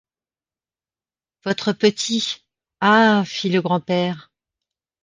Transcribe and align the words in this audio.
Votre 1.43 1.73
petit— 1.73 2.43
Ah! 2.81 3.21
fit 3.23 3.49
le 3.49 3.61
grand-père. 3.61 4.31